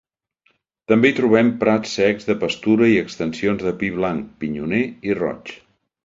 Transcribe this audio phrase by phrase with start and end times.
[0.91, 4.81] També hi trobem prats secs de pastura i extensions de pi blanc, pinyoner
[5.11, 5.53] i roig.